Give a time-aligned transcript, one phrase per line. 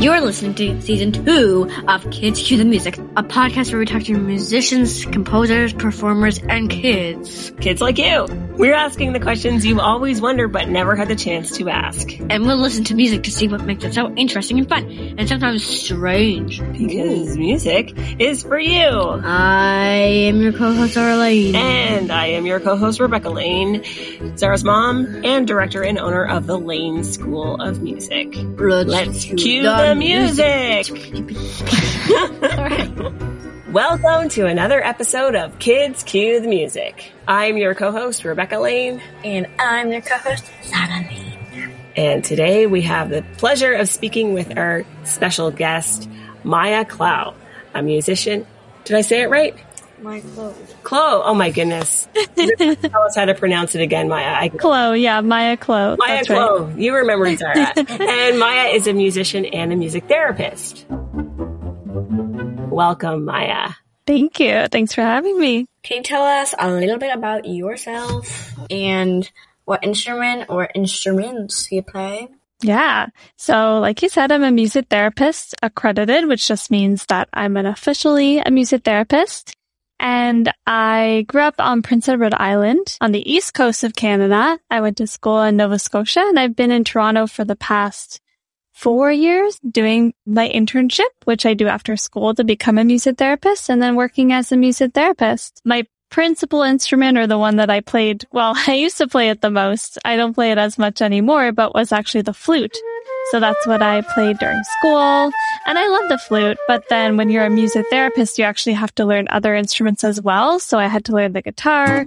[0.00, 4.02] You're listening to season two of Kids Cue the Music, a podcast where we talk
[4.04, 7.52] to musicians, composers, performers, and kids.
[7.60, 8.49] Kids like you.
[8.60, 12.10] We're asking the questions you've always wondered but never had the chance to ask.
[12.28, 14.84] And we'll listen to music to see what makes it so interesting and fun,
[15.16, 16.60] and sometimes strange.
[16.60, 18.84] Because music is for you.
[18.84, 19.86] I
[20.28, 21.56] am your co-host, Zara Lane.
[21.56, 23.82] And I am your co-host, Rebecca Lane,
[24.36, 28.28] Zara's mom and director and owner of the Lane School of Music.
[28.58, 30.86] Let's cue the music.
[33.70, 37.12] Welcome to another episode of Kids Cue the Music.
[37.28, 39.00] I'm your co-host, Rebecca Lane.
[39.24, 41.72] And I'm your co-host, Zara Lane.
[41.94, 46.08] And today we have the pleasure of speaking with our special guest,
[46.42, 47.34] Maya Clow,
[47.72, 48.44] a musician.
[48.84, 49.54] Did I say it right?
[50.02, 50.74] My clothes.
[50.82, 51.22] Chloe.
[51.24, 52.08] Oh my goodness.
[52.36, 54.34] Tell us how to pronounce it again, Maya.
[54.34, 55.96] I, Chloe, yeah, Maya Chloe.
[55.96, 56.64] Maya That's Chloe.
[56.64, 56.76] right.
[56.76, 57.72] You remember Zara.
[57.76, 60.86] and Maya is a musician and a music therapist.
[62.70, 63.70] Welcome, Maya.
[64.06, 64.66] Thank you.
[64.68, 65.66] Thanks for having me.
[65.82, 69.30] Can you tell us a little bit about yourself and
[69.64, 72.28] what instrument or instruments you play?
[72.62, 73.06] Yeah.
[73.36, 77.66] So, like you said, I'm a music therapist accredited, which just means that I'm an
[77.66, 79.54] officially a music therapist.
[79.98, 84.58] And I grew up on Prince Edward Island on the east coast of Canada.
[84.70, 88.20] I went to school in Nova Scotia and I've been in Toronto for the past
[88.80, 93.68] four years doing my internship, which I do after school to become a music therapist
[93.68, 95.60] and then working as a music therapist.
[95.66, 99.42] My principal instrument or the one that I played, well, I used to play it
[99.42, 99.98] the most.
[100.04, 102.76] I don't play it as much anymore, but was actually the flute.
[103.30, 105.30] So that's what I played during school.
[105.66, 108.94] And I love the flute, but then when you're a music therapist, you actually have
[108.94, 110.58] to learn other instruments as well.
[110.58, 112.06] So I had to learn the guitar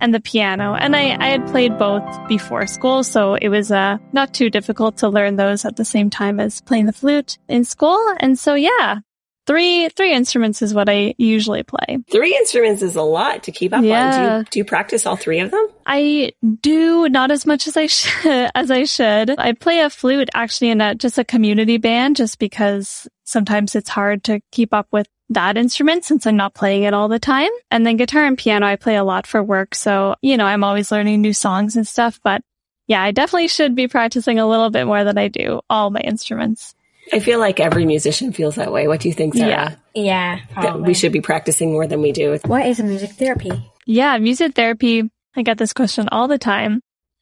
[0.00, 0.74] and the piano.
[0.74, 4.98] And I, I had played both before school, so it was uh, not too difficult
[4.98, 8.00] to learn those at the same time as playing the flute in school.
[8.18, 9.00] And so yeah,
[9.46, 11.98] three three instruments is what I usually play.
[12.10, 13.82] Three instruments is a lot to keep up on.
[13.84, 15.68] Do you, do you practice all three of them?
[15.86, 19.38] I do not as much as I should, as I should.
[19.38, 23.88] I play a flute actually in a, just a community band just because sometimes it's
[23.88, 27.50] hard to keep up with that instrument since I'm not playing it all the time.
[27.70, 29.74] And then guitar and piano, I play a lot for work.
[29.74, 32.42] So, you know, I'm always learning new songs and stuff, but
[32.86, 36.00] yeah, I definitely should be practicing a little bit more than I do all my
[36.00, 36.75] instruments.
[37.12, 38.88] I feel like every musician feels that way.
[38.88, 39.48] What do you think, Zara?
[39.48, 39.74] Yeah.
[39.94, 42.38] Yeah, That we should be practicing more than we do.
[42.44, 43.50] What is music therapy?
[43.86, 45.10] Yeah, music therapy.
[45.34, 46.80] I get this question all the time.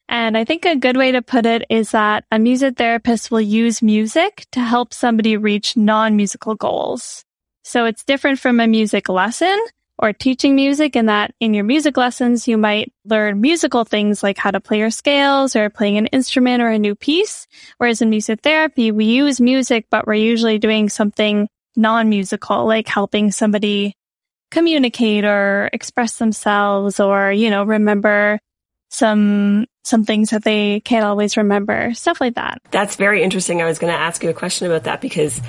[0.08, 3.40] And I think a good way to put it is that a music therapist will
[3.40, 7.24] use music to help somebody reach non-musical goals.
[7.62, 9.58] So it's different from a music lesson
[9.98, 14.36] or teaching music and that in your music lessons, you might learn musical things like
[14.36, 17.46] how to play your scales or playing an instrument or a new piece.
[17.78, 23.30] Whereas in music therapy, we use music, but we're usually doing something non-musical, like helping
[23.30, 23.94] somebody
[24.50, 28.38] communicate or express themselves or, you know, remember
[28.90, 32.58] some, some things that they can't always remember, stuff like that.
[32.70, 33.60] That's very interesting.
[33.62, 35.40] I was going to ask you a question about that because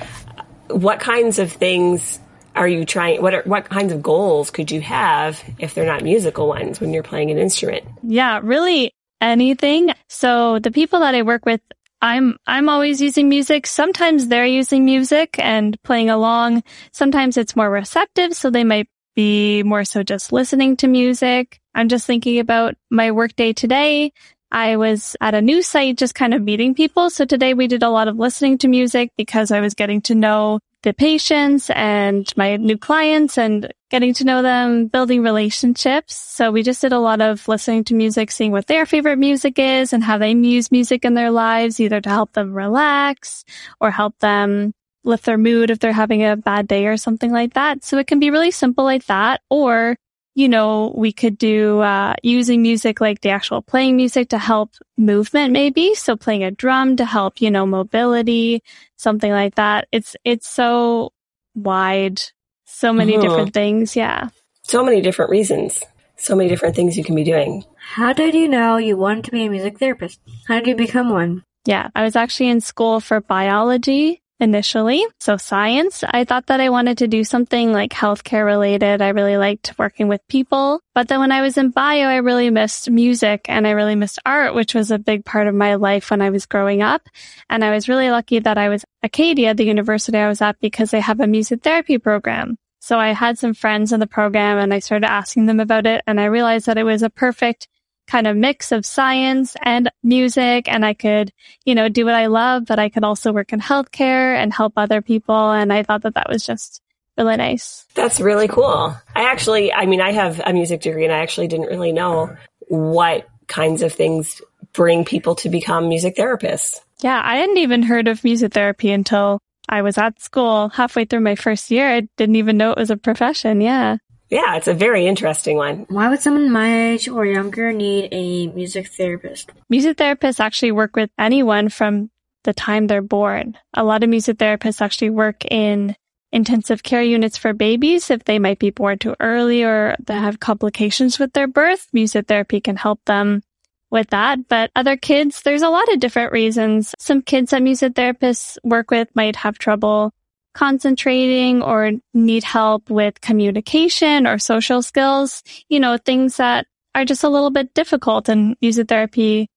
[0.68, 2.18] what kinds of things
[2.56, 3.22] are you trying?
[3.22, 6.92] What are, what kinds of goals could you have if they're not musical ones when
[6.92, 7.84] you're playing an instrument?
[8.02, 9.92] Yeah, really anything.
[10.08, 11.60] So the people that I work with,
[12.02, 13.66] I'm, I'm always using music.
[13.66, 16.62] Sometimes they're using music and playing along.
[16.92, 18.34] Sometimes it's more receptive.
[18.34, 21.60] So they might be more so just listening to music.
[21.74, 24.12] I'm just thinking about my workday today.
[24.50, 27.10] I was at a new site just kind of meeting people.
[27.10, 30.14] So today we did a lot of listening to music because I was getting to
[30.14, 30.60] know
[30.92, 36.14] patients and my new clients and getting to know them, building relationships.
[36.14, 39.58] So we just did a lot of listening to music, seeing what their favorite music
[39.58, 43.44] is and how they use music in their lives, either to help them relax
[43.80, 44.72] or help them
[45.04, 47.84] lift their mood if they're having a bad day or something like that.
[47.84, 49.40] So it can be really simple like that.
[49.50, 49.96] Or,
[50.36, 54.70] you know, we could do, uh, using music like the actual playing music to help
[54.98, 55.94] movement maybe.
[55.94, 58.62] So playing a drum to help, you know, mobility,
[58.96, 59.88] something like that.
[59.92, 61.12] It's, it's so
[61.54, 62.20] wide.
[62.66, 63.22] So many Mhm.
[63.22, 63.96] different things.
[63.96, 64.28] Yeah.
[64.62, 65.82] So many different reasons.
[66.16, 67.64] So many different things you can be doing.
[67.94, 70.20] How did you know you wanted to be a music therapist?
[70.48, 71.44] How did you become one?
[71.64, 71.88] Yeah.
[71.94, 75.04] I was actually in school for biology initially.
[75.20, 76.04] So science.
[76.06, 79.00] I thought that I wanted to do something like healthcare related.
[79.00, 80.80] I really liked working with people.
[80.94, 84.18] But then when I was in bio, I really missed music and I really missed
[84.26, 87.02] art, which was a big part of my life when I was growing up.
[87.48, 90.90] And I was really lucky that I was Acadia, the university I was at, because
[90.90, 92.56] they have a music therapy program.
[92.80, 96.02] So I had some friends in the program and I started asking them about it
[96.06, 97.66] and I realized that it was a perfect
[98.06, 101.32] kind of mix of science and music and I could,
[101.64, 104.74] you know, do what I love, but I could also work in healthcare and help
[104.76, 105.50] other people.
[105.50, 106.80] And I thought that that was just
[107.18, 107.86] really nice.
[107.94, 108.96] That's really cool.
[109.14, 112.36] I actually, I mean, I have a music degree and I actually didn't really know
[112.68, 114.40] what kinds of things
[114.72, 116.80] bring people to become music therapists.
[117.00, 121.20] Yeah, I hadn't even heard of music therapy until I was at school halfway through
[121.20, 121.88] my first year.
[121.88, 123.60] I didn't even know it was a profession.
[123.60, 123.96] Yeah.
[124.28, 125.86] Yeah, it's a very interesting one.
[125.88, 129.50] Why would someone my age or younger need a music therapist?
[129.70, 132.10] Music therapists actually work with anyone from
[132.42, 133.56] the time they're born.
[133.74, 135.94] A lot of music therapists actually work in
[136.32, 140.40] intensive care units for babies if they might be born too early or they have
[140.40, 141.86] complications with their birth.
[141.92, 143.42] Music therapy can help them
[143.90, 144.48] with that.
[144.48, 146.94] But other kids, there's a lot of different reasons.
[146.98, 150.12] Some kids that music therapists work with might have trouble
[150.56, 157.24] concentrating or need help with communication or social skills, you know, things that are just
[157.24, 159.48] a little bit difficult and music therapy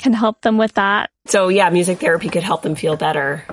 [0.00, 1.10] can help them with that.
[1.26, 3.44] So yeah, music therapy could help them feel better.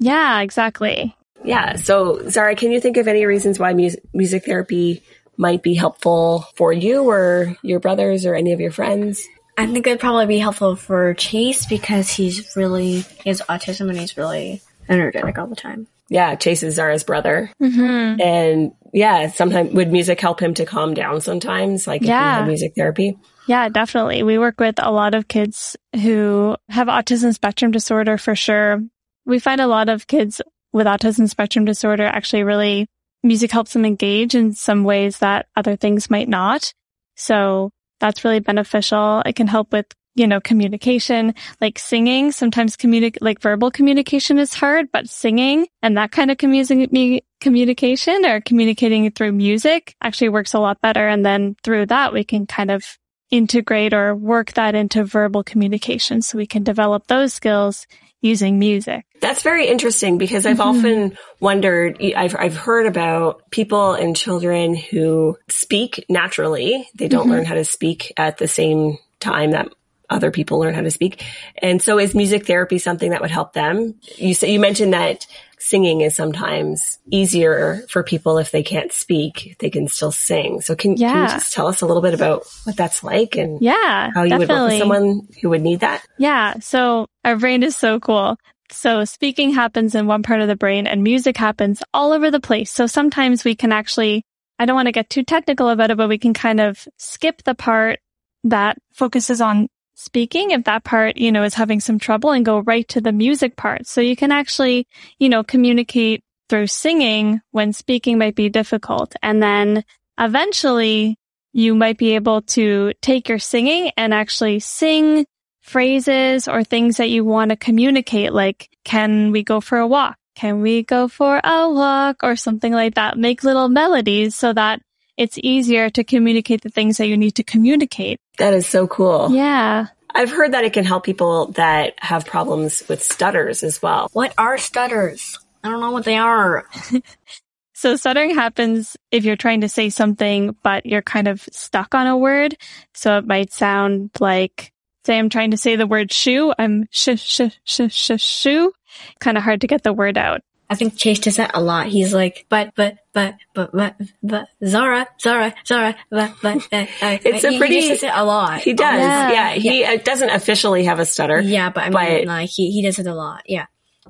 [0.00, 1.14] Yeah, exactly.
[1.44, 1.76] Yeah.
[1.76, 5.04] So Zara, can you think of any reasons why music, music therapy
[5.36, 9.24] might be helpful for you or your brothers or any of your friends?
[9.56, 13.98] I think it'd probably be helpful for Chase because he's really, he has autism and
[13.98, 17.50] he's really energetic all the time yeah, Chase is Zara's brother.
[17.62, 18.20] Mm-hmm.
[18.20, 21.86] And yeah, sometimes would music help him to calm down sometimes?
[21.86, 22.44] Like yeah.
[22.46, 23.18] music therapy?
[23.46, 24.22] Yeah, definitely.
[24.22, 28.82] We work with a lot of kids who have autism spectrum disorder for sure.
[29.26, 30.40] We find a lot of kids
[30.72, 32.86] with autism spectrum disorder actually really
[33.22, 36.72] music helps them engage in some ways that other things might not.
[37.16, 37.70] So
[38.00, 39.22] that's really beneficial.
[39.26, 39.86] It can help with
[40.18, 42.32] you know, communication, like singing.
[42.32, 48.24] Sometimes communic, like verbal communication is hard, but singing and that kind of commu- communication
[48.24, 51.06] or communicating through music actually works a lot better.
[51.06, 52.98] And then through that, we can kind of
[53.30, 57.86] integrate or work that into verbal communication so we can develop those skills
[58.20, 59.04] using music.
[59.20, 60.78] That's very interesting because I've mm-hmm.
[60.78, 66.88] often wondered, I've, I've heard about people and children who speak naturally.
[66.94, 67.30] They don't mm-hmm.
[67.30, 69.68] learn how to speak at the same time that
[70.10, 71.24] other people learn how to speak.
[71.60, 73.94] And so is music therapy something that would help them?
[74.16, 75.26] You say, you mentioned that
[75.58, 80.60] singing is sometimes easier for people if they can't speak, they can still sing.
[80.60, 81.12] So can, yeah.
[81.12, 84.22] can you just tell us a little bit about what that's like and yeah, how
[84.22, 84.54] you definitely.
[84.54, 86.04] would work with someone who would need that?
[86.18, 86.58] Yeah.
[86.60, 88.36] So our brain is so cool.
[88.70, 92.40] So speaking happens in one part of the brain and music happens all over the
[92.40, 92.70] place.
[92.70, 94.24] So sometimes we can actually,
[94.58, 97.42] I don't want to get too technical about it, but we can kind of skip
[97.44, 98.00] the part
[98.44, 102.60] that focuses on speaking if that part, you know, is having some trouble and go
[102.60, 103.84] right to the music part.
[103.86, 104.86] So you can actually,
[105.18, 109.16] you know, communicate through singing when speaking might be difficult.
[109.22, 109.84] And then
[110.18, 111.18] eventually
[111.52, 115.26] you might be able to take your singing and actually sing
[115.62, 118.32] phrases or things that you want to communicate.
[118.32, 120.16] Like, can we go for a walk?
[120.36, 123.18] Can we go for a walk or something like that?
[123.18, 124.80] Make little melodies so that
[125.16, 128.20] it's easier to communicate the things that you need to communicate.
[128.38, 129.30] That is so cool.
[129.32, 129.86] Yeah.
[130.14, 134.08] I've heard that it can help people that have problems with stutters as well.
[134.12, 135.38] What are stutters?
[135.62, 136.66] I don't know what they are.
[137.74, 142.06] so stuttering happens if you're trying to say something, but you're kind of stuck on
[142.06, 142.56] a word.
[142.94, 144.72] So it might sound like,
[145.04, 146.52] say I'm trying to say the word shoe.
[146.58, 148.72] I'm sh, sh, sh, sh, shoe.
[149.20, 150.40] Kind of hard to get the word out.
[150.70, 151.86] I think Chase does that a lot.
[151.86, 157.44] He's like, but, but, but, but, but, but, Zara, Zara, Zara, but, but, uh, it's
[157.44, 158.60] a pretty, he does it a lot.
[158.60, 159.00] He does.
[159.00, 159.30] Yeah.
[159.30, 159.96] yeah he yeah.
[159.96, 161.40] doesn't officially have a stutter.
[161.40, 163.44] Yeah, but I mean, but, like, he, he does it a lot.
[163.46, 163.66] Yeah.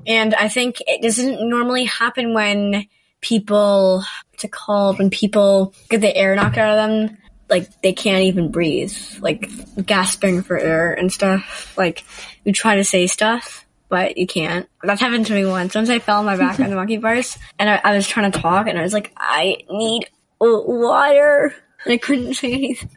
[0.07, 2.87] And I think it doesn't normally happen when
[3.21, 4.99] people, what's it called?
[4.99, 8.97] When people get the air knocked out of them, like, they can't even breathe.
[9.21, 9.49] Like,
[9.87, 11.77] gasping for air and stuff.
[11.79, 12.05] Like,
[12.45, 14.69] we try to say stuff but you can't.
[14.83, 15.75] That happened to me once.
[15.75, 18.31] Once I fell on my back on the monkey bars, and I, I, was trying
[18.31, 20.09] to talk, and I was like, I need
[20.41, 21.55] water.
[21.85, 22.91] And I couldn't say anything.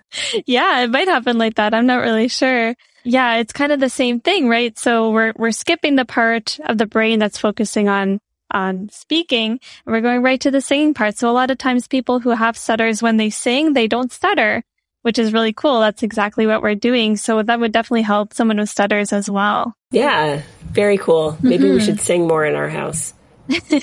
[0.46, 1.74] Yeah, it might happen like that.
[1.74, 2.76] I'm not really sure.
[3.04, 4.78] Yeah, it's kind of the same thing, right?
[4.78, 8.20] So we're we're skipping the part of the brain that's focusing on
[8.50, 11.18] on speaking, and we're going right to the singing part.
[11.18, 14.64] So a lot of times people who have stutters when they sing, they don't stutter
[15.02, 15.80] which is really cool.
[15.80, 17.18] That's exactly what we're doing.
[17.18, 19.76] So that would definitely help someone with stutters as well.
[19.92, 21.38] Yeah, very cool.
[21.42, 21.74] Maybe mm-hmm.
[21.74, 23.14] we should sing more in our house.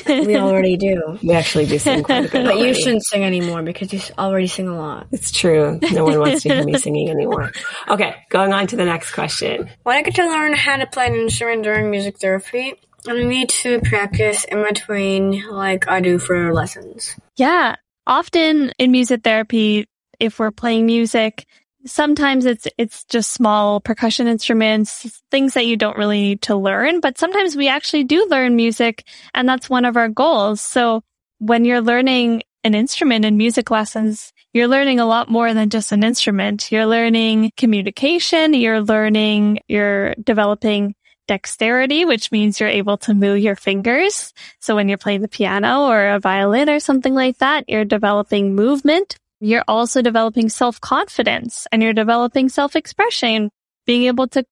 [0.07, 1.19] we already do.
[1.23, 2.33] We actually do sing quite a bit.
[2.33, 2.69] But already.
[2.69, 5.09] you shouldn't sing anymore because you already sing a lot.
[5.13, 5.79] It's true.
[5.93, 7.53] No one wants to hear me singing anymore.
[7.89, 9.71] Okay, going on to the next question.
[9.83, 12.75] When I get to learn how to play an instrument during music therapy,
[13.07, 17.17] I need to practice in between like I do for lessons.
[17.37, 17.77] Yeah.
[18.07, 19.87] Often in music therapy,
[20.21, 21.47] if we're playing music,
[21.91, 27.01] sometimes it's it's just small percussion instruments, things that you don't really need to learn,
[27.01, 29.05] but sometimes we actually do learn music
[29.35, 30.61] and that's one of our goals.
[30.61, 31.03] So
[31.39, 35.93] when you're learning an instrument in music lessons, you're learning a lot more than just
[35.93, 36.71] an instrument.
[36.73, 40.95] You're learning communication, you're learning, you're developing
[41.29, 44.33] dexterity, which means you're able to move your fingers.
[44.61, 48.55] So when you're playing the piano or a violin or something like that, you're developing
[48.55, 49.17] movement.
[49.41, 53.51] You're also developing self-confidence and you're developing self-expression,
[53.87, 54.45] being able to,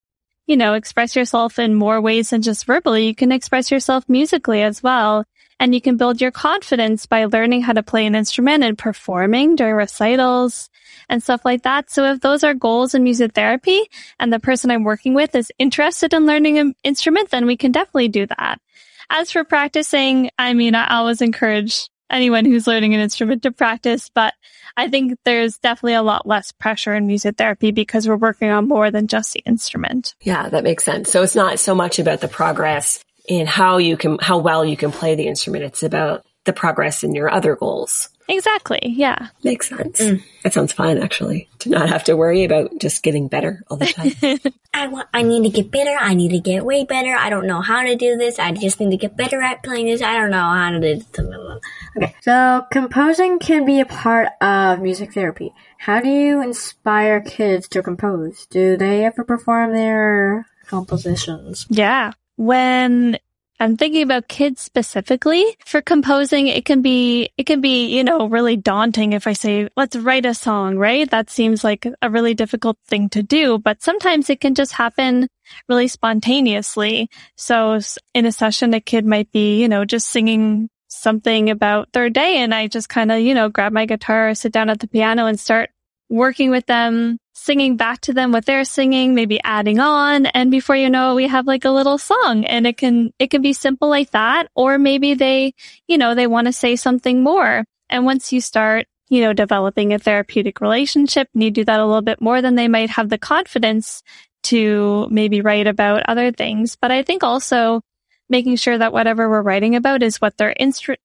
[0.46, 3.06] you know, express yourself in more ways than just verbally.
[3.06, 5.24] You can express yourself musically as well.
[5.58, 9.56] And you can build your confidence by learning how to play an instrument and performing
[9.56, 10.68] during recitals
[11.08, 11.90] and stuff like that.
[11.90, 13.88] So if those are goals in music therapy
[14.20, 17.72] and the person I'm working with is interested in learning an instrument, then we can
[17.72, 18.60] definitely do that.
[19.08, 24.10] As for practicing, I mean, I always encourage anyone who's learning an instrument to practice,
[24.12, 24.34] but
[24.76, 28.68] I think there's definitely a lot less pressure in music therapy because we're working on
[28.68, 30.14] more than just the instrument.
[30.20, 31.10] Yeah, that makes sense.
[31.10, 34.76] So it's not so much about the progress in how you can, how well you
[34.76, 35.64] can play the instrument.
[35.64, 38.08] It's about the progress in your other goals.
[38.28, 38.80] Exactly.
[38.82, 39.28] Yeah.
[39.44, 40.00] Makes sense.
[40.00, 40.22] Mm.
[40.42, 43.86] That sounds fun, actually, to not have to worry about just getting better all the
[43.86, 44.52] time.
[44.74, 45.96] I want, I need to get better.
[45.98, 47.14] I need to get way better.
[47.14, 48.38] I don't know how to do this.
[48.38, 50.02] I just need to get better at playing this.
[50.02, 51.60] I don't know how to do this.
[51.96, 52.14] Okay.
[52.22, 55.52] So composing can be a part of music therapy.
[55.78, 58.46] How do you inspire kids to compose?
[58.46, 61.66] Do they ever perform their compositions?
[61.70, 62.12] Yeah.
[62.36, 63.18] When
[63.58, 66.48] I'm thinking about kids specifically for composing.
[66.48, 70.26] It can be, it can be, you know, really daunting if I say, let's write
[70.26, 71.10] a song, right?
[71.10, 75.28] That seems like a really difficult thing to do, but sometimes it can just happen
[75.68, 77.08] really spontaneously.
[77.36, 77.80] So
[78.12, 82.38] in a session, a kid might be, you know, just singing something about their day
[82.38, 85.26] and I just kind of, you know, grab my guitar, sit down at the piano
[85.26, 85.70] and start
[86.08, 90.26] working with them, singing back to them what they're singing, maybe adding on.
[90.26, 93.30] And before you know it, we have like a little song and it can, it
[93.30, 94.48] can be simple like that.
[94.56, 95.52] Or maybe they,
[95.86, 97.64] you know, they want to say something more.
[97.90, 101.84] And once you start, you know, developing a therapeutic relationship and you do that a
[101.84, 104.02] little bit more, then they might have the confidence
[104.44, 106.76] to maybe write about other things.
[106.80, 107.82] But I think also
[108.28, 110.54] making sure that whatever we're writing about is what they're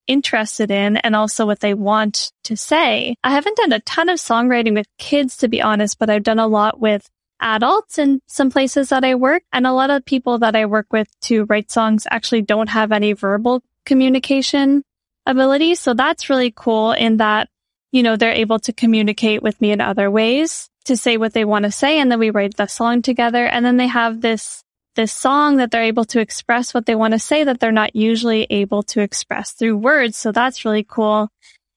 [0.07, 3.15] interested in and also what they want to say.
[3.23, 6.39] I haven't done a ton of songwriting with kids, to be honest, but I've done
[6.39, 7.09] a lot with
[7.39, 9.43] adults in some places that I work.
[9.51, 12.91] And a lot of people that I work with to write songs actually don't have
[12.91, 14.83] any verbal communication
[15.25, 15.75] ability.
[15.75, 17.49] So that's really cool in that,
[17.91, 21.45] you know, they're able to communicate with me in other ways to say what they
[21.45, 21.99] want to say.
[21.99, 23.45] And then we write the song together.
[23.45, 24.63] And then they have this
[24.95, 27.95] this song that they're able to express what they want to say that they're not
[27.95, 30.17] usually able to express through words.
[30.17, 31.29] So that's really cool.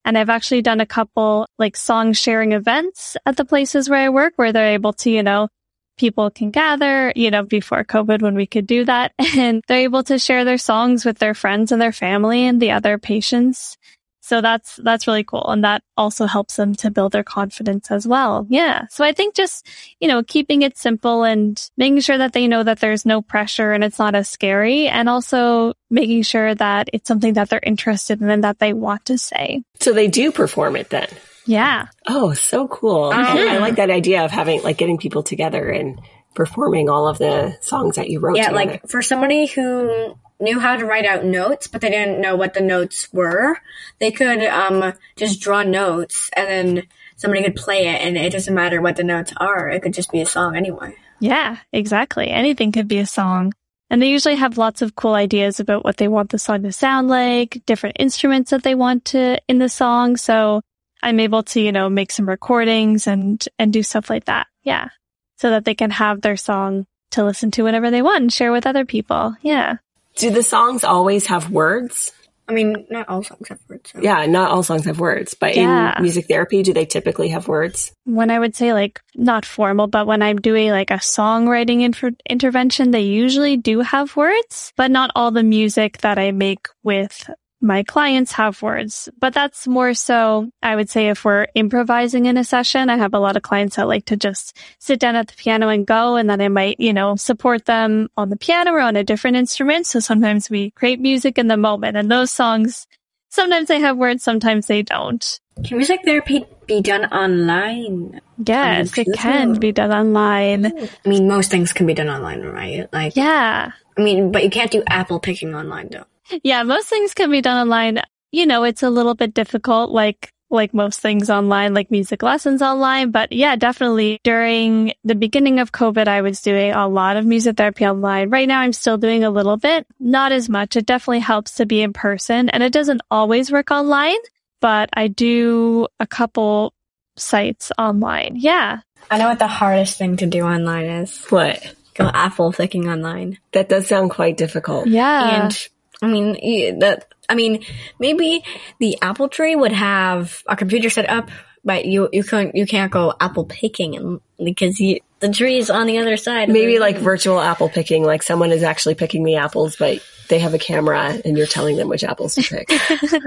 [0.05, 4.09] And I've actually done a couple like song sharing events at the places where I
[4.11, 5.49] work where they're able to, you know,
[5.97, 10.03] people can gather, you know, before COVID when we could do that and they're able
[10.05, 13.77] to share their songs with their friends and their family and the other patients.
[14.25, 15.45] So that's, that's really cool.
[15.49, 18.47] And that also helps them to build their confidence as well.
[18.49, 18.87] Yeah.
[18.89, 19.69] So I think just,
[20.01, 23.73] you know, keeping it simple and making sure that they know that there's no pressure
[23.73, 28.23] and it's not as scary and also making sure that it's something that they're interested
[28.23, 29.63] in and that they want to say.
[29.81, 31.09] So they do perform it then.
[31.45, 31.89] Yeah.
[32.07, 33.11] Oh, so cool.
[33.11, 36.01] Um, I like that idea of having like getting people together and
[36.35, 38.39] performing all of the songs that you wrote.
[38.39, 38.71] Yeah, together.
[38.73, 42.55] like for somebody who knew how to write out notes, but they didn't know what
[42.55, 43.59] the notes were,
[43.99, 46.87] they could um, just draw notes and then
[47.17, 49.69] somebody could play it and it doesn't matter what the notes are.
[49.69, 50.97] It could just be a song anyway.
[51.21, 52.29] Yeah, exactly.
[52.29, 53.53] Anything could be a song.
[53.91, 56.73] And they usually have lots of cool ideas about what they want the song to
[56.73, 60.17] sound like, different instruments that they want to in the song.
[60.17, 60.63] So
[61.03, 64.49] I'm able to, you know, make some recordings and, and do stuff like that.
[64.63, 64.89] Yeah.
[65.37, 68.53] So that they can have their song to listen to whenever they want and share
[68.53, 69.37] with other people.
[69.43, 69.77] Yeah.
[70.17, 72.13] Do the songs always have words?
[72.47, 73.91] I mean, not all songs have words.
[73.91, 74.01] So.
[74.03, 75.97] Yeah, not all songs have words, but yeah.
[75.97, 77.93] in music therapy, do they typically have words?
[78.05, 82.19] When I would say like not formal, but when I'm doing like a songwriting inf-
[82.29, 87.31] intervention, they usually do have words, but not all the music that I make with
[87.65, 92.37] my clients have words, but that's more so, I would say if we're improvising in
[92.37, 95.29] a session, I have a lot of clients that like to just sit down at
[95.29, 98.73] the piano and go, and then I might, you know, support them on the piano
[98.73, 99.87] or on a different instrument.
[99.87, 102.87] So sometimes we create music in the moment and those songs,
[103.31, 105.41] sometimes they have words, sometimes they don't.
[105.65, 108.21] Can music therapy be done online?
[108.45, 110.67] Yes, it can be done online.
[110.67, 112.93] I mean, most things can be done online, right?
[112.93, 113.73] Like, yeah.
[113.97, 116.05] I mean, but you can't do apple picking online though
[116.43, 118.01] yeah, most things can be done online.
[118.33, 119.91] You know, it's a little bit difficult.
[119.91, 123.11] Like like most things online, like music lessons online.
[123.11, 127.57] But yeah, definitely during the beginning of COVID, I was doing a lot of music
[127.57, 128.31] therapy online.
[128.31, 130.77] Right now, I'm still doing a little bit, not as much.
[130.77, 134.17] It definitely helps to be in person and it doesn't always work online,
[134.61, 136.73] but I do a couple
[137.17, 138.37] sites online.
[138.37, 138.81] Yeah.
[139.11, 141.27] I know what the hardest thing to do online is.
[141.27, 141.75] What?
[141.95, 143.39] Go apple picking online.
[143.53, 144.89] That does sound quite difficult.
[144.89, 145.45] Yeah.
[145.45, 145.69] And
[146.05, 147.07] I mean that.
[147.27, 147.65] I mean,
[147.99, 148.45] maybe
[148.81, 151.31] the apple tree would have a computer set up,
[151.65, 155.71] but you you can't you can't go apple picking and because you, the tree is
[155.71, 156.49] on the other side.
[156.49, 160.55] Maybe like virtual apple picking, like someone is actually picking the apples, but they have
[160.55, 162.71] a camera and you're telling them which apples to pick.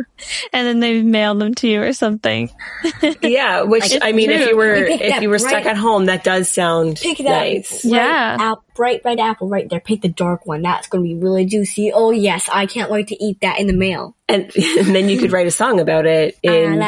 [0.54, 2.52] and then they mail them to you or something.
[3.22, 5.78] yeah, which It's I mean, if you were You if you were stuck right- at
[5.78, 7.86] home, that does sound pick that nice.
[7.86, 8.56] right, Yeah.
[8.78, 9.80] App, bright red apple right there.
[9.80, 10.62] Pick the dark one.
[10.62, 11.92] That's going to be really juicy.
[11.94, 14.16] Oh yes, I can't wait to eat that in the mail.
[14.30, 16.82] And, and then you could write a song about it in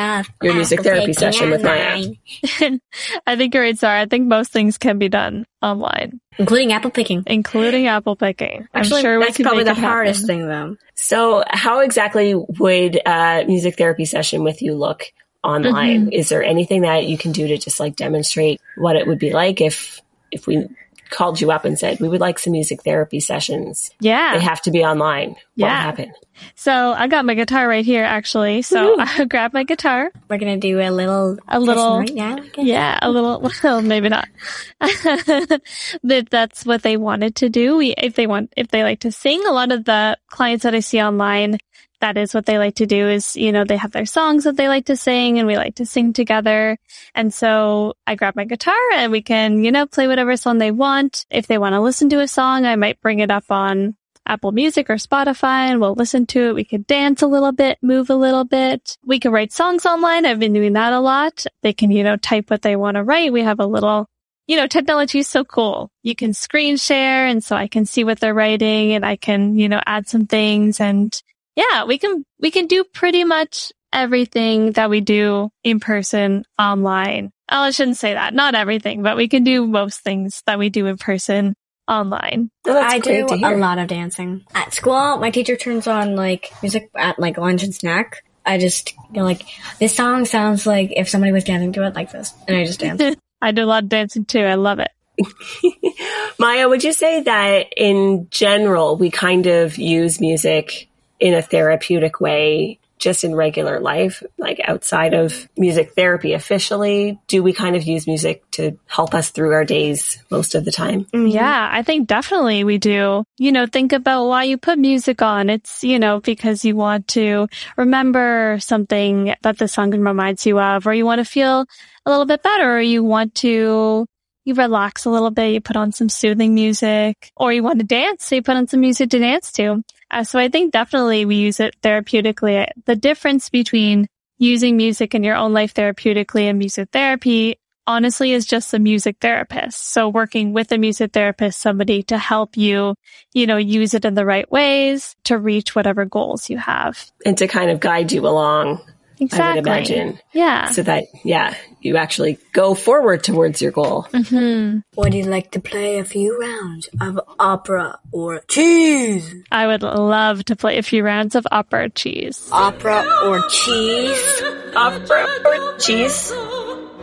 [0.43, 1.97] your music therapy session with Maya.
[1.97, 2.81] online.
[3.27, 4.01] I think you're right, Zara.
[4.01, 7.23] I think most things can be done online, including apple picking.
[7.27, 8.67] including apple picking.
[8.73, 9.89] Actually, I'm sure we that's can probably make the it happen.
[9.89, 10.77] hardest thing, though.
[10.95, 15.11] So, how exactly would a music therapy session with you look
[15.43, 16.01] online?
[16.01, 16.13] Mm-hmm.
[16.13, 19.31] Is there anything that you can do to just like demonstrate what it would be
[19.31, 20.67] like if if we
[21.09, 23.91] called you up and said we would like some music therapy sessions?
[23.99, 24.37] Yeah.
[24.37, 25.29] They have to be online.
[25.29, 25.81] What would Yeah.
[25.81, 26.13] happen?
[26.55, 28.61] So I got my guitar right here, actually.
[28.61, 30.11] So I grabbed my guitar.
[30.29, 32.63] We're gonna do a little, A little- session right now.
[32.63, 34.27] Yeah, a little, well, maybe not.
[34.81, 37.77] that that's what they wanted to do.
[37.77, 40.75] We, if they want, if they like to sing, a lot of the clients that
[40.75, 41.57] I see online,
[42.01, 44.55] that is what they like to do is, you know, they have their songs that
[44.55, 46.77] they like to sing and we like to sing together.
[47.13, 50.71] And so I grab my guitar and we can, you know, play whatever song they
[50.71, 51.25] want.
[51.29, 54.51] If they want to listen to a song, I might bring it up on Apple
[54.51, 56.55] Music or Spotify and we'll listen to it.
[56.55, 58.97] We could dance a little bit, move a little bit.
[59.05, 60.25] We can write songs online.
[60.25, 61.45] I've been doing that a lot.
[61.63, 63.33] They can, you know, type what they want to write.
[63.33, 64.07] We have a little,
[64.47, 65.91] you know, technology is so cool.
[66.03, 69.57] You can screen share and so I can see what they're writing and I can,
[69.57, 71.19] you know, add some things and
[71.59, 77.31] yeah, we can, we can do pretty much everything that we do in person online.
[77.51, 78.33] Oh, I shouldn't say that.
[78.33, 81.55] Not everything, but we can do most things that we do in person
[81.87, 82.51] online.
[82.65, 85.17] Oh, well, I do a lot of dancing at school.
[85.17, 88.23] My teacher turns on like music at like lunch and snack.
[88.45, 89.43] I just you know like
[89.79, 92.79] this song sounds like if somebody was dancing to it like this, and I just
[92.79, 93.17] dance.
[93.41, 94.41] I do a lot of dancing too.
[94.41, 94.91] I love it.
[96.39, 100.88] Maya, would you say that in general, we kind of use music
[101.19, 107.17] in a therapeutic way just in regular life, like outside of music therapy officially?
[107.27, 110.71] Do we kind of use music to help us through our days most of the
[110.71, 111.05] time?
[111.05, 111.27] Mm-hmm.
[111.27, 113.23] Yeah, I think definitely we do.
[113.37, 115.49] You know, think about why you put music on.
[115.49, 120.85] It's, you know, because you want to remember something that the song reminds you of,
[120.85, 121.65] or you want to feel
[122.05, 124.05] a little bit better, or you want to,
[124.43, 127.85] you relax a little bit, you put on some soothing music, or you want to
[127.85, 129.81] dance, so you put on some music to dance to.
[130.11, 132.67] Uh, so I think definitely we use it therapeutically.
[132.85, 138.45] The difference between using music in your own life therapeutically and music therapy honestly is
[138.45, 139.91] just a music therapist.
[139.91, 142.95] So working with a music therapist, somebody to help you,
[143.33, 147.11] you know, use it in the right ways to reach whatever goals you have.
[147.25, 148.81] And to kind of guide you along,
[149.19, 149.43] Exactly.
[149.43, 150.19] I would imagine.
[150.33, 150.69] Yeah.
[150.71, 154.07] So that, yeah, you actually go forward towards your goal.
[154.13, 154.79] Mm-hmm.
[154.95, 159.33] Would you like to play a few rounds of opera or cheese?
[159.51, 162.49] I would love to play a few rounds of opera cheese.
[162.51, 164.41] Opera or cheese?
[164.75, 166.31] Opera or cheese?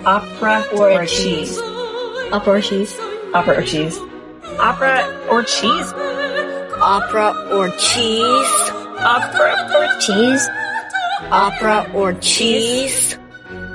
[0.05, 1.59] Opera or cheese?
[2.33, 3.09] Opera or cheese?
[3.35, 3.99] Opera or cheese?
[4.59, 5.93] Opera or cheese?
[6.79, 8.73] Opera or cheese?
[8.99, 10.49] Opera or Cheese?
[11.31, 13.19] Opera or cheese?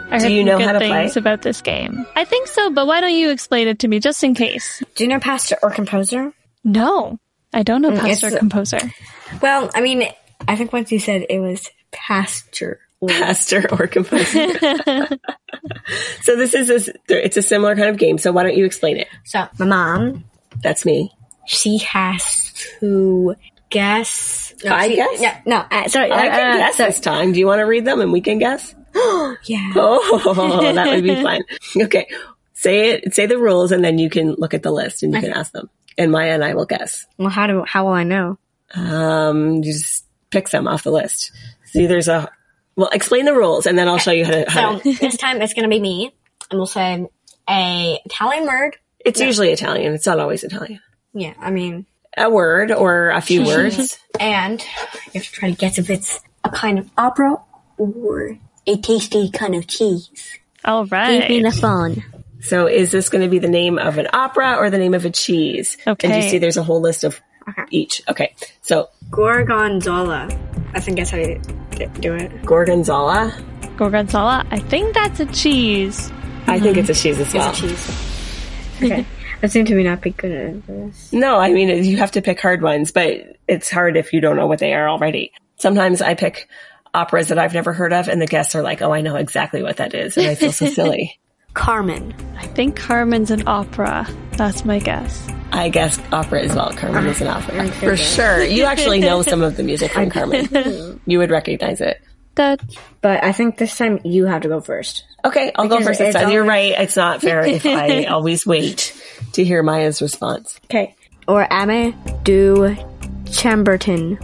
[0.10, 0.90] I Do you know good how to play?
[0.90, 2.06] things about this game.
[2.16, 4.82] I think so, but why don't you explain it to me just in case?
[4.96, 6.34] Do you know pastor or composer?
[6.64, 7.20] No,
[7.54, 8.80] I don't know mm, pastor it's- composer.
[9.42, 10.04] Well, I mean,
[10.48, 12.80] I think once you said it was pastor.
[13.00, 14.48] or- pastor or composer.
[16.22, 18.18] so this is a, it's a similar kind of game.
[18.18, 19.08] So why don't you explain it?
[19.26, 20.24] So my mom,
[20.62, 21.12] That's me.
[21.48, 23.36] she has to
[23.72, 24.54] guess.
[24.64, 25.20] No, I guess?
[25.20, 26.12] Yeah, no, uh, sorry.
[26.12, 26.90] I uh, can guess sorry.
[26.92, 27.32] this time.
[27.32, 28.76] Do you want to read them and we can guess?
[29.46, 29.72] Yeah.
[29.76, 31.42] Oh, that would be fun.
[31.76, 32.08] Okay.
[32.54, 35.20] Say it, say the rules and then you can look at the list and you
[35.22, 35.70] can ask them.
[35.98, 37.08] And Maya and I will guess.
[37.18, 38.38] Well, how do how will I know?
[38.76, 41.32] Um, you just pick some off the list.
[41.66, 42.30] See, there's a,
[42.76, 45.18] well, explain the rules and then I'll show you how to, how So to this
[45.18, 46.14] time it's gonna be me,
[46.52, 47.08] and we'll say
[47.50, 48.78] a Italian word.
[49.00, 49.94] it's usually Italian.
[49.94, 50.82] It's not always Italian.
[51.14, 51.86] Yeah, I mean,
[52.18, 53.98] A word or a few words.
[54.20, 57.38] and you have to try to guess if it's a kind of opera
[57.78, 60.10] or a tasty kind of cheese.
[60.64, 61.28] All right.
[61.28, 62.04] Give me the phone.
[62.42, 65.06] So is this going to be the name of an opera or the name of
[65.06, 65.78] a cheese?
[65.86, 66.12] Okay.
[66.12, 67.64] And you see there's a whole list of Okay.
[67.72, 68.02] each.
[68.08, 68.36] Okay.
[68.62, 70.30] So Gorgonzola.
[70.74, 71.42] I think that's how you
[72.00, 72.46] do it.
[72.46, 73.36] Gorgonzola.
[73.78, 74.46] Gorgonzola.
[74.52, 76.12] I think that's a cheese.
[76.48, 76.90] I think mm-hmm.
[76.90, 77.50] it's a cheese as well.
[77.50, 78.82] It's a cheese.
[78.84, 79.06] Okay.
[79.44, 81.12] I seem to be not be good at this.
[81.12, 84.36] No, I mean, you have to pick hard ones, but it's hard if you don't
[84.36, 85.32] know what they are already.
[85.58, 86.48] Sometimes I pick
[86.94, 89.64] operas that I've never heard of and the guests are like, oh, I know exactly
[89.64, 90.18] what that is.
[90.18, 91.20] And I feel so silly.
[91.54, 92.14] Carmen.
[92.38, 94.08] I think Carmen's an opera.
[94.34, 95.28] That's my guess.
[95.52, 96.72] I guess opera as well.
[96.72, 97.68] Carmen is an opera.
[97.72, 98.42] For sure.
[98.44, 101.02] You actually know some of the music from Carmen.
[101.06, 102.02] You would recognize it.
[102.36, 102.62] That
[103.02, 105.06] But I think this time you have to go first.
[105.26, 106.32] Okay, I'll go Because first this it's time.
[106.32, 106.74] You're right.
[106.78, 109.00] It's not fair if I always wait
[109.34, 110.60] to hear Maya's response.
[110.66, 110.96] Okay.
[111.28, 112.76] Or Ami du
[113.26, 114.18] Chambertin.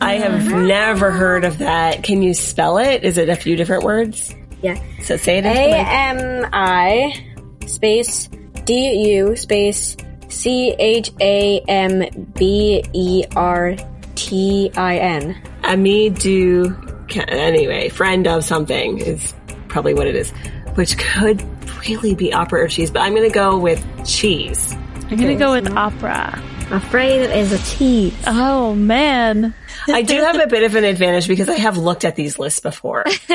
[0.00, 2.02] I have never heard of that.
[2.04, 3.04] Can you spell it?
[3.04, 4.34] Is it a few different words?
[4.62, 4.80] Yeah.
[5.02, 5.44] So say it.
[5.44, 5.86] A into the mic.
[5.86, 8.28] M I space
[8.64, 9.96] D U space
[10.28, 12.04] C H A M
[12.38, 13.76] B E R
[14.14, 15.42] T I N.
[15.64, 19.34] Ami do ca- anyway, friend of something is
[19.68, 20.30] probably what it is,
[20.74, 21.42] which could
[21.80, 24.76] really be opera or cheese, but I'm going to go with cheese.
[25.10, 26.40] I'm gonna go with opera.
[26.70, 28.14] Afraid it is a cheese.
[28.28, 29.52] Oh man.
[29.88, 32.60] I do have a bit of an advantage because I have looked at these lists
[32.60, 33.04] before.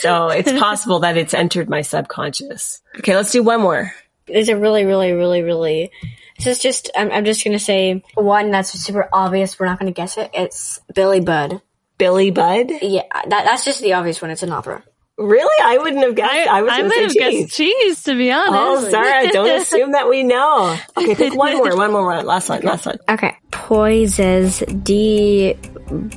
[0.00, 2.82] so it's possible that it's entered my subconscious.
[2.98, 3.94] Okay, let's do one more.
[4.26, 5.90] These are really, really, really, really.
[6.36, 6.90] This is just.
[6.94, 9.58] I'm, I'm just gonna say one that's super obvious.
[9.58, 10.30] We're not gonna guess it.
[10.34, 11.62] It's Billy Budd.
[11.98, 12.70] Billy Budd?
[12.82, 14.30] Yeah, that, that's just the obvious one.
[14.30, 14.82] It's an opera.
[15.18, 15.64] Really?
[15.64, 16.48] I wouldn't have guessed.
[16.48, 17.14] I, was I would have cheese.
[17.14, 18.88] guessed cheese to be oh, honest.
[18.88, 19.12] Oh, sorry.
[19.12, 20.76] I don't assume that we know.
[20.96, 21.74] Okay, pick one more.
[21.74, 22.04] One more.
[22.04, 22.26] One.
[22.26, 22.60] Last one.
[22.60, 22.98] Last one.
[23.08, 23.34] Okay.
[23.50, 25.54] Poises de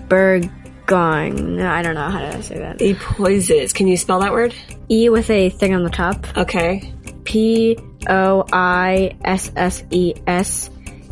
[0.09, 1.61] Burgoyne.
[1.61, 2.81] I don't know how to say that.
[2.81, 3.73] E poises.
[3.73, 4.53] Can you spell that word?
[4.89, 6.37] E with a thing on the top.
[6.37, 6.93] Okay.
[7.23, 7.77] P
[8.09, 10.69] O I S S E S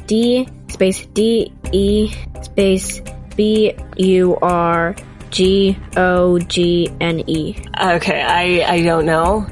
[0.08, 3.02] D space D E space
[3.38, 4.96] B U R
[5.30, 7.56] G O G N E.
[7.82, 8.22] Okay.
[8.22, 9.48] I, I don't know,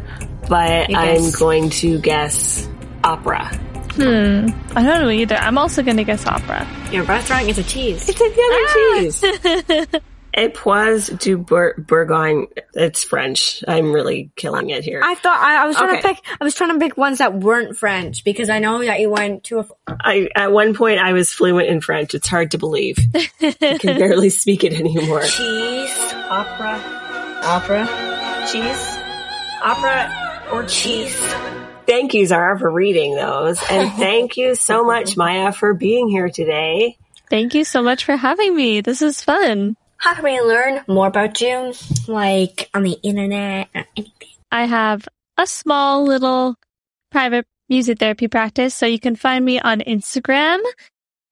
[0.49, 2.67] but I'm going to guess
[3.03, 3.47] opera.
[3.95, 4.49] Hmm.
[4.75, 5.35] I don't know either.
[5.35, 6.67] I'm also gonna guess opera.
[6.91, 8.09] Your restaurant is a cheese.
[8.09, 8.25] It's a
[9.23, 10.01] another cheese.
[10.35, 12.47] Epoise du Bour- Bourgogne.
[12.73, 13.63] It's French.
[13.67, 14.99] I'm really killing it here.
[15.03, 16.01] I thought I, I was trying Okay.
[16.01, 16.23] to pick.
[16.39, 19.45] I was trying to pick ones that weren't French because I know that you went
[19.45, 19.65] to a.
[19.87, 22.13] I at one point I was fluent in French.
[22.13, 22.97] It's hard to believe.
[23.41, 25.21] I can barely speak it anymore.
[25.23, 25.97] Cheese,
[26.29, 26.81] Opera,
[27.43, 28.97] opera, cheese,
[29.63, 31.15] opera, or cheese.
[31.87, 36.29] Thank you, Zara, for reading those, and thank you so much, Maya, for being here
[36.29, 36.97] today.
[37.29, 38.81] Thank you so much for having me.
[38.81, 39.77] This is fun.
[40.05, 41.73] How can we learn more about you,
[42.07, 44.29] like on the internet or anything?
[44.51, 46.53] I have a small little
[47.09, 50.59] private music therapy practice, so you can find me on Instagram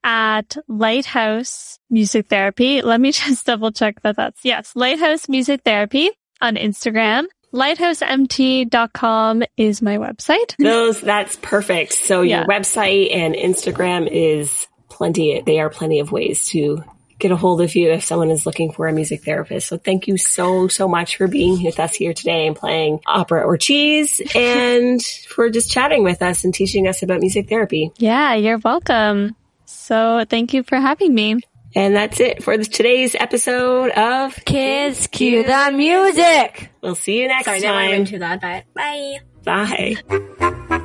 [0.03, 2.81] at Lighthouse Music Therapy.
[2.81, 6.09] Let me just double check that that's yes, Lighthouse Music Therapy
[6.41, 7.25] on Instagram.
[7.53, 10.55] LighthouseMT.com is my website.
[10.57, 11.93] Those, that's perfect.
[11.93, 12.45] So your Yeah.
[12.45, 15.43] website and Instagram is plenty.
[15.45, 16.83] They are plenty of ways to
[17.23, 19.67] get a hold of you if someone is looking for a music therapist.
[19.67, 23.41] So thank you so, so much for being with us here today and playing opera
[23.43, 27.91] or cheese and for just chatting with us and teaching us about music therapy.
[27.97, 29.35] Yeah, you're welcome.
[29.65, 31.39] So thank you for having me.
[31.75, 36.69] And that's it for today's episode of Kids, cue the music.
[36.81, 37.91] We'll see you next Sorry, time.
[37.93, 39.19] into that, but bye.
[39.43, 40.79] Bye.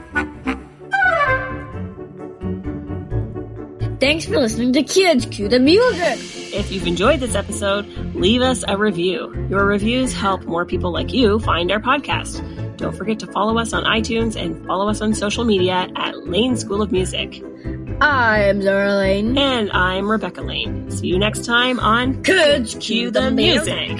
[4.01, 6.19] Thanks for listening to Kids, cue the music.
[6.55, 7.85] If you've enjoyed this episode,
[8.15, 9.35] leave us a review.
[9.51, 12.77] Your reviews help more people like you find our podcast.
[12.77, 16.57] Don't forget to follow us on iTunes and follow us on social media at Lane
[16.57, 17.43] School of Music.
[18.01, 19.37] I'm Zara Lane.
[19.37, 20.89] And I'm Rebecca Lane.
[20.93, 23.99] See you next time on Kids, Cue the Music.